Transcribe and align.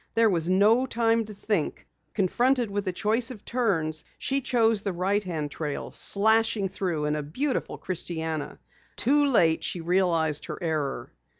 There 0.15 0.31
was 0.31 0.49
no 0.49 0.87
time 0.87 1.25
to 1.25 1.33
think. 1.35 1.85
Confronted 2.15 2.71
with 2.71 2.87
a 2.87 2.91
choice 2.91 3.29
of 3.29 3.45
turns, 3.45 4.03
she 4.17 4.41
chose 4.41 4.81
the 4.81 4.93
right 4.93 5.23
hand 5.23 5.51
trail, 5.51 5.91
slashing 5.91 6.69
through 6.69 7.05
in 7.05 7.15
a 7.15 7.21
beautiful 7.21 7.77
christiana. 7.77 8.57
Too 8.95 9.25
late, 9.27 9.63
she 9.63 9.79
realized 9.79 10.45
her 10.45 10.57
error. 10.59 11.13